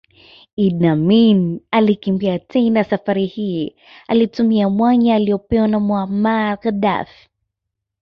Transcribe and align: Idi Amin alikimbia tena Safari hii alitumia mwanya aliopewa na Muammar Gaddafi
Idi 0.65 0.87
Amin 0.91 1.61
alikimbia 1.71 2.39
tena 2.39 2.83
Safari 2.83 3.25
hii 3.25 3.75
alitumia 4.07 4.69
mwanya 4.69 5.15
aliopewa 5.15 5.67
na 5.67 5.79
Muammar 5.79 6.59
Gaddafi 6.61 7.29